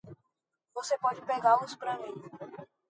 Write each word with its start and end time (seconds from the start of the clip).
Você 0.73 0.97
pode 0.97 1.21
pegá-los 1.27 1.75
para 1.75 1.95
mim! 1.99 2.15